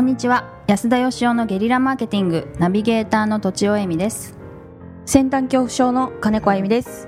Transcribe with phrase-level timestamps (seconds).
[0.00, 0.48] こんにちは。
[0.66, 4.34] 安田義雄のゲリラマーケティングナビゲーターのとちおえみです。
[5.04, 7.06] 先端恐怖症の金子あゆみです。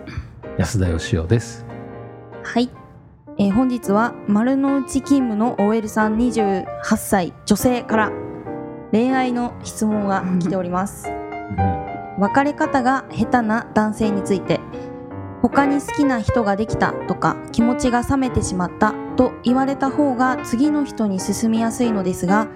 [0.58, 1.64] 安田義雄です。
[2.42, 2.68] はい、
[3.38, 6.66] えー本日は丸の内勤務の OL さん28
[6.98, 8.12] 歳女性から
[8.92, 11.08] 恋愛の質問が来ております。
[12.18, 14.60] 別れ方が下手な男性について
[15.40, 22.48] 他に好きな人ができたとか気持ちが冷めてしまったと言われた方が次の人に進みやすいのですが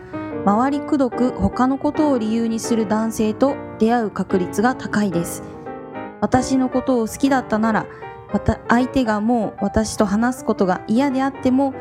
[0.46, 5.42] 周りくどく他のことを理由にする男性と出会う確率が高いです
[6.20, 7.86] 私のことを好きだったなら
[8.32, 11.74] また相手がもう私と話すことが嫌であっても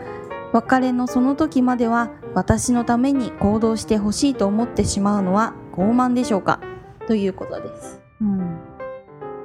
[0.52, 6.60] 別れのその時までは私のために行動してほしいと思ってしまうのは傲慢でしょうか？
[7.08, 8.02] ということです。
[8.22, 8.60] うん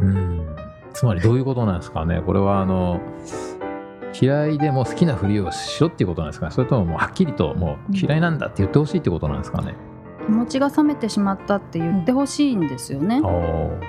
[0.01, 0.57] うん。
[0.93, 2.23] つまりどういうことなんですかね。
[2.25, 3.01] これはあの
[4.19, 6.53] 嫌いでも好きなふりをしろっていうことなんですかね。
[6.53, 9.75] それとももうはっきりともう嫌いなんだって言ってほしいってことなんですかね。
[10.27, 13.81] 気持ちが冷めてしまったって言ってほしいんですよね、おお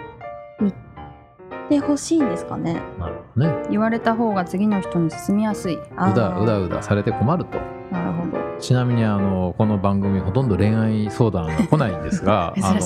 [1.72, 2.82] で欲しいんですかね。
[2.98, 3.68] ー、なるほどね。
[3.70, 7.58] 言われた方が次の人に進みやすいうだうだうだされて困ると。
[7.92, 8.38] なるほど。
[8.60, 12.80] ちなみにあのこの番組ほとんど恋愛相談が来ないんですが あの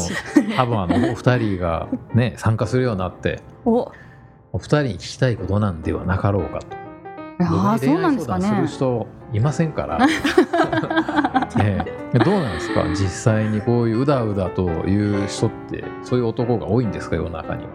[0.56, 3.92] 多分あのお二人がね参加するようになってお
[4.54, 6.85] お二人に聞きたいことなんではなかろうかと。
[7.40, 9.98] あそうなんですか恋愛相談するね人いませんから、
[11.60, 11.84] え
[12.14, 12.20] え。
[12.20, 12.84] どうなんですか？
[12.90, 17.16] 実際にこういううだうだという人ってそういう男が多いんですか？
[17.16, 17.70] 世の中には。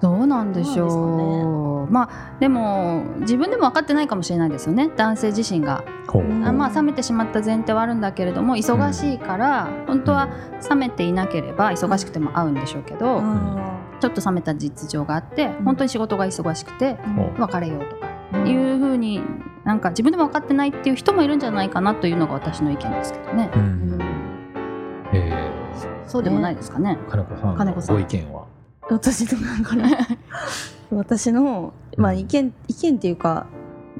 [0.00, 1.92] どうなんでしょう。
[1.92, 4.88] まあでも自分でも分かってないかもしれないですよね。
[4.96, 5.84] 男性自身が。
[6.08, 6.22] ほう。
[6.22, 10.28] うんあまあ冷めてしまった前提はあるんだけれども忙しいから、本当は
[10.68, 13.56] 冷めていなければ忙しくても会うんでしょうけど、あ
[14.00, 15.64] ちょっと冷めた実情があって、ん。
[15.64, 16.96] 本当に仕事が忙しくて
[17.38, 18.06] 別れようとか。
[18.06, 19.20] うんいうふうに
[19.64, 23.50] なんか自分でも分かってないっていう人もいるんじゃないかなというのが私の意見ですけどね。
[23.54, 23.98] ううん。
[23.98, 24.02] ん
[25.12, 25.50] え
[26.06, 26.98] そうでもないですかね。
[27.00, 27.96] え金子さんの金子さん。
[27.96, 28.46] ご意見は？
[28.88, 30.18] 私のなんかね
[30.90, 33.46] 私の、まあ、意見意見っていうか、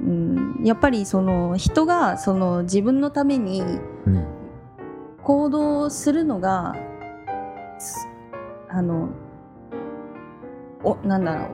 [0.04, 3.62] うん、やっぱりその人がその自分のために
[4.06, 4.24] うん。
[5.22, 6.74] 行動するのが
[7.78, 8.08] す
[8.68, 9.10] あの
[10.82, 11.48] おなんだろう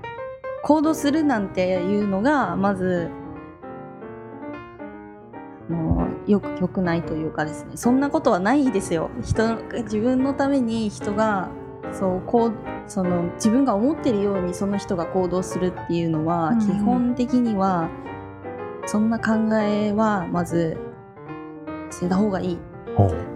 [0.63, 3.11] 行動するなんていうのがまず
[5.69, 7.73] もうよくよくないというかですね。
[7.77, 9.11] そんなことはないですよ。
[9.23, 11.51] 人自分のために人が
[11.93, 12.53] そうこう
[12.87, 16.61] その自分が思ってるようにその人が行動するっていうのは、うん。
[16.61, 17.89] 基本的には
[18.87, 20.77] そんな考えはまず
[21.91, 22.59] 捨てた方がいい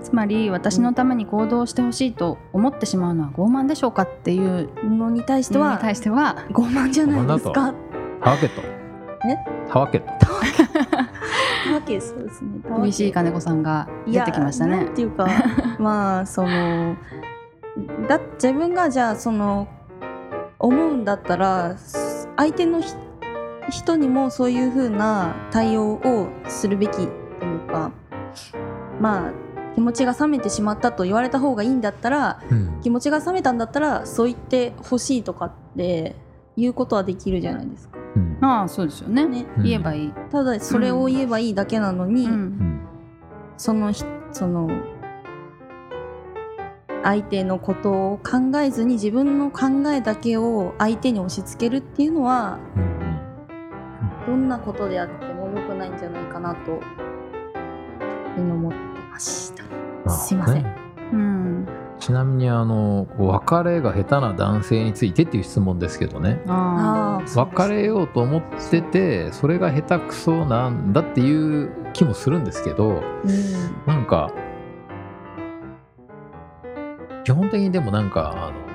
[0.03, 7.75] つまり私のために行動してほしいと思ってしまうのは傲慢でしょうかっていうのに対しては対しては傲慢じゃないですか。
[8.23, 8.63] たわけと。
[8.63, 9.37] え
[9.71, 10.07] たわけと。
[10.07, 12.61] たわけそうですね。
[12.63, 14.95] たわけ厳しい金子さんが出てきましたねいやなん。
[14.95, 15.29] ていうか
[15.79, 16.97] まあその
[18.09, 19.69] だ自分がじゃあその
[20.59, 21.77] 思うんだったら
[22.37, 22.93] 相手のひ
[23.71, 27.93] 人にもそういう風な対応をするべきというか
[29.01, 29.33] まあ
[29.75, 32.81] 気持ちが冷めてしまったと言われた方がいいんだったらうん。
[32.83, 36.17] 気持ちが冷めたんだったらそう言ってほしいとかって
[36.57, 37.99] 言うことはできるじゃないですか。
[38.17, 38.39] うん。
[38.41, 39.25] ああそうですよね。
[39.27, 39.47] ね。
[39.57, 42.29] うん言えばいい、ただそれを言えばいいだけなのに、
[43.57, 44.69] そのひその
[47.03, 56.81] 相手のことを考えずに自分の考えだけを相手に押し付けるっていうのはうんどんなことであっても良くないんじゃないかなと
[58.37, 58.79] 思って。
[58.79, 58.90] ま
[59.21, 59.65] した。
[59.65, 60.63] うんすいません。
[60.63, 60.77] ね
[61.13, 61.69] うん。
[61.99, 66.41] ちなみにあの別れが下手な男性についてっていう質問ですけどね。
[66.47, 73.03] 別れようと思っててそれが下手くそなんだっていう気もするんですけどうん。
[73.87, 74.33] なんか
[77.25, 78.70] 基本的にでもなんかあの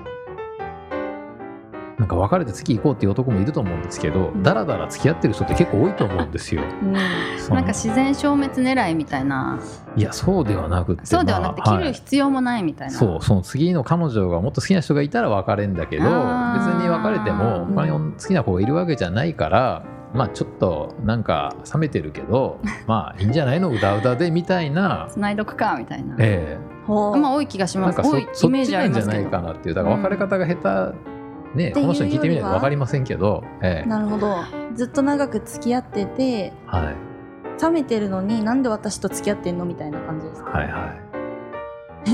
[1.97, 4.43] なんか別れて次行こうっていう男もいると思うんですけど、うん。
[4.43, 6.61] だらだら付き合ってる人って結構多いと思うんですよ。
[6.81, 6.91] うん。
[6.93, 9.59] なんか自然消滅狙いみたいな。
[9.95, 11.93] いやそうではなくてそうではなくて切るまあはい。
[11.93, 23.69] 必要もないみたいな、そうその次の彼女がもっと好きな人がいたら別れんだけど別に別れても他に好きな子がいるわけじゃないから、まあちょっとなんか冷めてるけど まあいいんじゃないの？
[23.69, 29.75] うだうだでみたいな、繋いどくかみたいな、えほうまあ多い気がしえなんかそイメージあちなんじゃないかなっていう。
[29.75, 31.14] だから別れ方が下手
[31.55, 33.89] ねこの人に聞いてみないと分かりませんけど、ええ。
[33.89, 34.35] なるほど。
[34.75, 36.95] ずっと長く付き合っててはい、
[37.61, 40.93] 冷めてるのになんで私と付き合ってんのみたいな感じですか、はいは
[42.07, 42.11] い。
[42.11, 42.13] う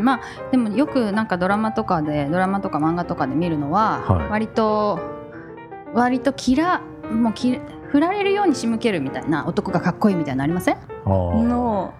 [0.00, 0.20] んまあ
[0.50, 4.28] でもよくなんかドラマとかでドラマとか漫画とかで見るのは、はい。
[4.28, 4.98] 割と
[5.94, 6.80] 割と嫌
[7.10, 10.76] もうき振られるように仕向けるみたいな男がかっこいいみたいなのありません？
[11.06, 11.94] の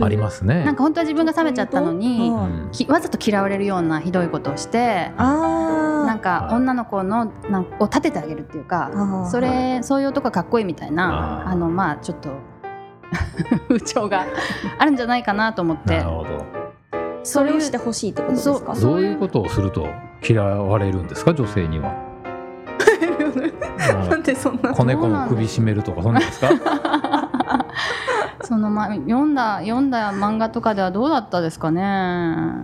[0.00, 0.64] ありますね。
[0.64, 5.91] なんか本当は自分が冷めちゃったのにうわざと嫌われるようなひどいことをしてあなん
[6.22, 6.54] かはい。
[6.56, 12.30] 女の子のなんを立ててあげるっていうかあそれそういう男がかっこいいみたいなあのまあちょっと
[13.68, 14.24] 風潮が
[14.78, 15.98] あるんじゃないかなと思って。
[15.98, 16.62] なるほど。
[17.24, 18.74] それをしてほしいってことですか？
[18.74, 18.92] そう。
[18.94, 19.86] どういうことをすると
[20.28, 21.34] 嫌われるんですか？
[21.34, 21.92] 女性には。
[23.80, 26.48] あ なんでそんなの子猫の首絞めるとかそんなんですか？
[28.44, 32.56] そのま読んだ読んだ漫画とかではどうだったですかね？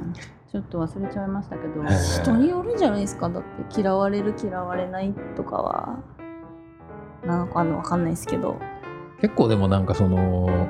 [0.51, 1.85] ちょっと忘れちゃいましたけど
[2.23, 3.29] 人によるんじゃないですか？
[3.29, 5.99] だって嫌われる嫌われないとかは。
[7.27, 8.57] なのかわかんないですけど。
[9.21, 10.69] 結構でもなんかその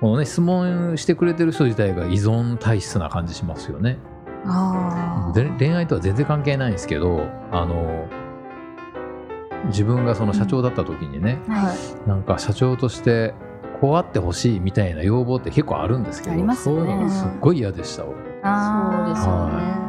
[0.00, 3.98] このね質問してくれてる人自体が依存体質な感じしますよね。
[4.44, 8.06] あで恋愛とは全然関係ないんですけどあの
[9.66, 12.08] 自分がその社長だった時にね、はい。
[12.08, 13.34] なんか社長として
[13.80, 18.96] こうあってほしいみたいな要望って結構あるんですけどありますそうよねいうのがすっごい嫌でした俺あー。
[18.96, 19.86] そうですよね。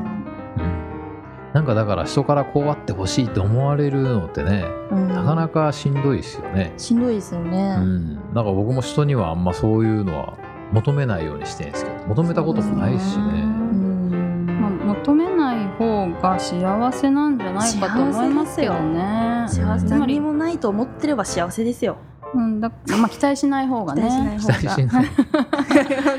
[1.53, 5.07] なんかだから人からこうあってほしいって思われるのってね、うん。
[5.07, 6.73] なかなかしんどいですよね。
[6.77, 8.15] しんどいですよね、うん。
[8.33, 10.37] だから僕も人にはあんまそういうのは
[10.71, 13.23] 求めないようにしてるんですけど、求めたこともないしね。
[13.23, 13.41] ね。
[13.41, 14.45] うん。
[14.61, 19.45] まあ、求めない方が幸せなんじゃないかと思いますけどね。
[19.47, 19.87] 幸せ。
[19.87, 21.97] つまり何もないと思ってれば幸せですよ
[22.33, 25.05] うんだまあ、期待しない方がね期待しない。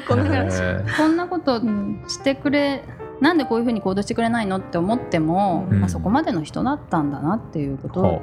[0.09, 0.47] こんな
[0.97, 2.83] こんなことうんしてくれ
[3.21, 8.23] なんでこういうふうに行動してくれないのって思っても、うんまあ、そこまでの人だったんだなっていうこと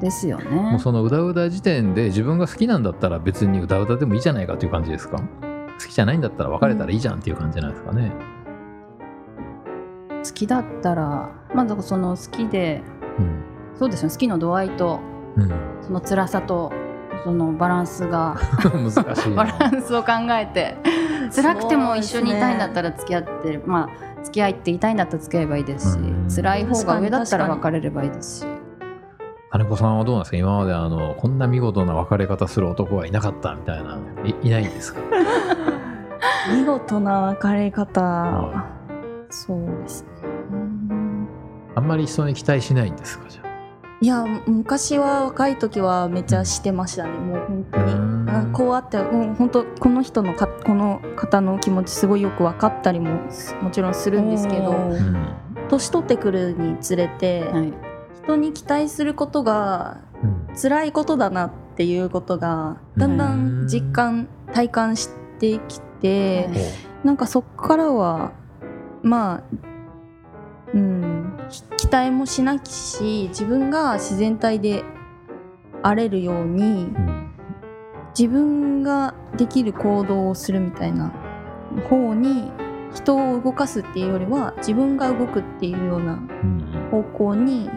[0.00, 0.80] ですよもねう。
[0.80, 5.18] そのうだうだ時点で自分が好きなんだったら別にうだうだでもいいじゃないかという感じですか？
[5.18, 5.24] 好
[5.86, 8.10] きじゃないんだったら別れたらいいじゃんっていう感じなんですかね？
[10.24, 12.82] 好きだったらまずその好きで
[13.18, 13.42] うん。
[13.78, 15.00] そうですね好きの度合いと
[15.36, 15.48] うん、
[15.80, 16.72] その辛さと
[17.24, 18.36] そのバランスが。
[18.72, 19.58] 難しいバな。
[19.58, 20.76] ランスを考えて。
[21.34, 23.88] 辛くても一緒にいたいんだったら付き合ってる、まあ
[24.24, 26.28] 付き合いって言いたいんだったら付き合えばいいですし、うん。
[26.34, 28.46] 辛い方が上だったら別れればいいですし。
[29.52, 30.36] 金子さんはどうなんですか？
[30.36, 33.98] 今まであのこんな見事な別れ方する男はいなかったみたいな。
[34.24, 35.00] いいないんですか？
[36.54, 38.00] 見事な別れ方。
[38.02, 38.64] は
[39.30, 40.08] そうですね。
[40.52, 40.54] う
[40.94, 41.28] ん。
[41.76, 43.24] あんまり人に期待しないんですか？
[43.28, 43.49] じゃあ
[44.02, 47.92] いや昔は若い時はめっちゃしてましたねもう本当に。
[47.92, 54.74] うこうあってもう本当この人のかこの方の気持ちすごいよく分かったりもすもちろんするんですけど
[55.68, 57.72] 年取ってくるにつれて、はい。
[58.22, 60.56] 人に期待することがうん。
[60.60, 65.08] 辛いことだなっていうことがだんだん実感体感し
[65.38, 66.48] てきて、
[67.04, 68.32] なんかそっからは
[69.02, 69.42] まあ
[70.74, 71.38] うん
[71.90, 74.84] ひ期待もしなきし自分が自然体で
[75.82, 76.86] 荒れるように
[78.16, 81.12] 自分ができる行動をするみたいな
[81.88, 82.52] 方に
[82.94, 86.22] 人を動かすっていうよりは自分が動くっていうような
[86.92, 87.68] 方向に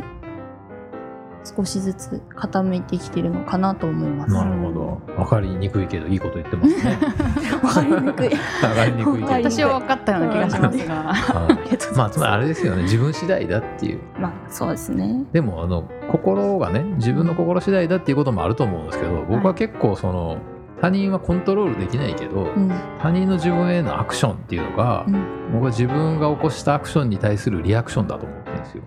[1.44, 4.34] 少しずつ傾いてきてるのかなと思います。
[4.34, 5.02] なるほど。
[5.18, 6.98] 分かりにくいけどいいこと言ってますね。
[7.62, 8.30] わかりにくい。
[8.30, 9.26] 分かりにくいけど。
[9.26, 9.52] わかりにくい。
[9.52, 10.96] 私は分かったような気がしますが。
[11.14, 11.98] はい。
[11.98, 12.84] まあつまりあれですよね。
[12.84, 14.00] 自分次第だっていう。
[14.20, 15.26] まあそうですね。
[15.34, 20.38] でもあの心がね自分の心次第だっていうこともあると思うんですけど僕は結構その
[20.82, 22.72] 他人はコントロールできないけどうん。
[23.02, 25.26] 他人の自分へのアクションっていうのがうん。
[25.54, 28.84] 僕は自分が起こしたアクションに対するリアクションだと思ってるんですよ。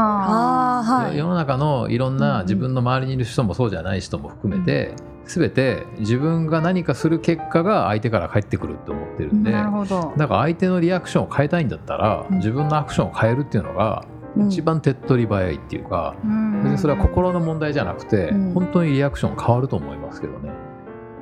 [0.00, 1.16] はい。
[1.16, 10.12] 世の中のいろんな自分の周りにいる人もそうじゃない人も含めて、全て自分が何かする結果が相手から返ってくるって思ってるんで、なるほど。
[10.16, 12.36] だから相手のリアクションを変えたいんだったら、うん。
[12.36, 14.04] 自分のアクションを変えるっていうのが
[14.36, 14.48] うん。
[14.48, 16.62] 一番手っ取り早いっていうか、うん。
[16.62, 18.52] 別にそれは心の問題じゃなくて、うん。
[18.52, 20.50] 本当にリアクション変わると思いますけどね。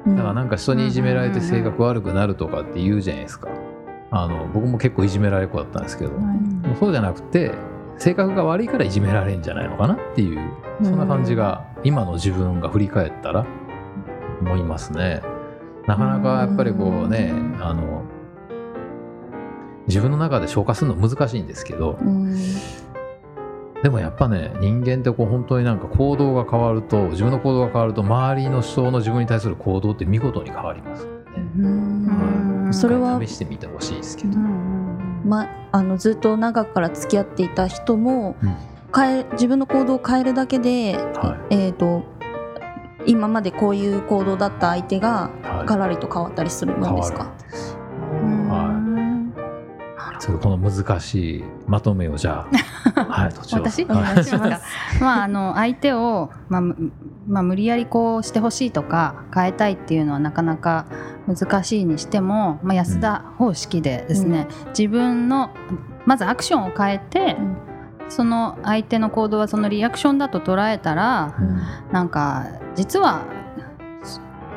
[0.07, 0.17] うん。
[0.17, 3.49] だからなんか人にいじめられて性格悪くなるとかって言うじゃないですか。
[4.11, 6.13] あの僕も結構いじめられっ子だったんですけど、
[6.79, 7.53] そうじゃなくて
[7.99, 10.41] 性格が悪いからいじめられるんじゃないのかなっていう
[10.83, 13.47] そんな感じが今の自分が振り返ったら
[14.41, 15.23] 思いますね。
[15.87, 18.03] なかなかやっぱりこうねうんあの
[19.87, 22.35] 自分の中で消化するの難しいんですけどうん
[23.83, 31.69] でもやっぱね人間ってこう本当になんか行動が変わると自分の行動が変わると周りの人の自分に対する行動って見事に変わりますんで
[32.69, 32.73] ね。
[32.73, 34.39] それは試してみてほしいですけど。
[35.25, 38.57] まあのずっと長くから付き合っていた人もうん。
[38.97, 42.05] 変え自分の行動を変えるだけで、はえっ、と
[43.07, 45.67] 今までこういう行動だった相手がはい。
[45.67, 47.33] ガラリと変わったりするもんですか？
[48.23, 48.49] うん。
[48.49, 52.47] はちょっとこの難しいまとめをじゃ
[52.95, 53.83] あ はい私？
[53.85, 54.65] お願いします
[55.03, 56.93] まああの相手を、まあむ
[57.27, 60.87] まあ、無理やりこうしてほしいとか変えたいっていうのはなかなか
[61.27, 65.51] 難しいにしても、まあ、安田方式でですね、自分の
[66.07, 67.57] まずアクションを変えて、うん。
[68.11, 71.35] その相手の行動はそのリアクションだと捉えたら
[71.91, 73.23] なんか実は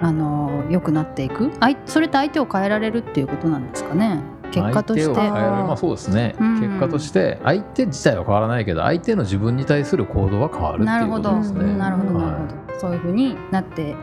[0.01, 1.50] あの良くなっていく。
[1.62, 4.19] あいそれって相手を変えられるっていうことなんですかね。
[4.51, 5.05] 結果として。
[5.05, 5.63] 相手を変えられる。
[5.63, 6.59] まあそうですね、うん。
[6.59, 11.77] 結果として相手自体は変わらないけど相手の自分に対する行動は変わるっていうなるほど、ことですね。
[11.77, 12.19] なるほど。
[12.19, 13.95] なるはほど、そういうふうになって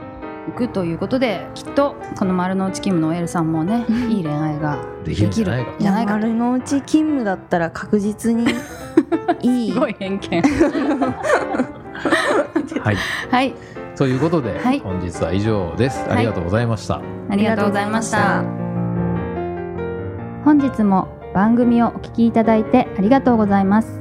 [0.48, 5.72] いくということできっとこの丸の内勤務のエルさんもねいい恋愛がいできるんじゃないか。
[5.78, 6.20] じゃないかと。
[6.20, 8.44] 丸の内勤務だったら確実に
[9.42, 9.72] いい。
[9.74, 10.42] すごい偏見。
[12.80, 12.96] はい、
[13.30, 13.54] はい。
[13.96, 14.80] ということで、はい。
[14.80, 16.04] 本日は以上です。
[16.10, 17.00] ありがとうございました。
[17.30, 18.42] ありがとうございました。
[20.44, 24.00] 本日も番組をお聞きいただいてありがとうございます。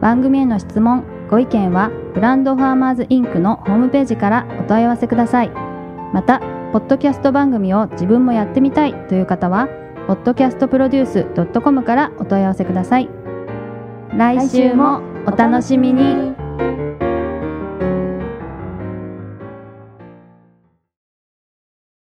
[0.00, 5.67] 番組への質問ご意見はブランドファーマーズインクのホームページからお問い合わせください
[6.12, 6.40] また
[6.72, 9.68] ポッドキャスト番組を自分もやってみたいという方は
[10.08, 13.08] podcastproduce.com からお問い合わせください。
[14.16, 16.37] 来週もお楽しみに。